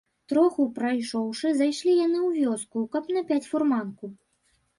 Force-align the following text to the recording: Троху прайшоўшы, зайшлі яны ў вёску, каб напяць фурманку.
Троху 0.31 0.63
прайшоўшы, 0.77 1.51
зайшлі 1.59 1.93
яны 1.99 2.17
ў 2.27 2.49
вёску, 2.49 2.87
каб 2.97 3.03
напяць 3.19 3.39
фурманку. 3.51 4.13